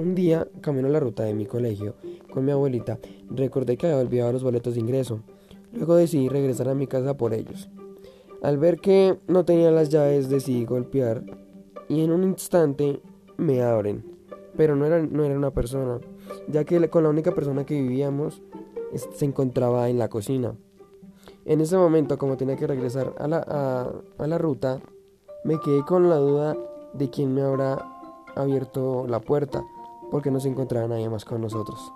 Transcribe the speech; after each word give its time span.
Un 0.00 0.14
día, 0.14 0.48
camino 0.62 0.88
a 0.88 0.90
la 0.90 0.98
ruta 0.98 1.24
de 1.24 1.34
mi 1.34 1.44
colegio 1.44 1.94
con 2.32 2.42
mi 2.46 2.52
abuelita, 2.52 2.98
recordé 3.28 3.76
que 3.76 3.86
había 3.86 3.98
olvidado 3.98 4.32
los 4.32 4.42
boletos 4.42 4.72
de 4.72 4.80
ingreso. 4.80 5.20
Luego 5.74 5.94
decidí 5.94 6.30
regresar 6.30 6.70
a 6.70 6.74
mi 6.74 6.86
casa 6.86 7.18
por 7.18 7.34
ellos. 7.34 7.68
Al 8.40 8.56
ver 8.56 8.80
que 8.80 9.18
no 9.28 9.44
tenía 9.44 9.70
las 9.70 9.90
llaves, 9.90 10.30
decidí 10.30 10.64
golpear 10.64 11.22
y 11.86 12.00
en 12.00 12.12
un 12.12 12.22
instante 12.22 13.02
me 13.36 13.60
abren. 13.60 14.02
Pero 14.56 14.74
no 14.74 14.86
era, 14.86 15.02
no 15.02 15.22
era 15.22 15.36
una 15.36 15.50
persona, 15.50 16.00
ya 16.48 16.64
que 16.64 16.88
con 16.88 17.02
la 17.02 17.10
única 17.10 17.34
persona 17.34 17.66
que 17.66 17.74
vivíamos 17.74 18.40
se 18.94 19.26
encontraba 19.26 19.90
en 19.90 19.98
la 19.98 20.08
cocina. 20.08 20.54
En 21.44 21.60
ese 21.60 21.76
momento, 21.76 22.16
como 22.16 22.38
tenía 22.38 22.56
que 22.56 22.66
regresar 22.66 23.12
a 23.18 23.28
la, 23.28 23.92
a 24.16 24.26
la 24.26 24.38
ruta, 24.38 24.80
me 25.44 25.60
quedé 25.60 25.84
con 25.84 26.08
la 26.08 26.16
duda 26.16 26.56
de 26.94 27.10
quién 27.10 27.34
me 27.34 27.42
habrá 27.42 27.86
abierto 28.34 29.06
la 29.06 29.20
puerta, 29.20 29.62
porque 30.10 30.30
no 30.30 30.40
se 30.40 30.48
encontraba 30.48 30.88
nadie 30.88 31.08
más 31.08 31.24
con 31.24 31.40
nosotros. 31.40 31.92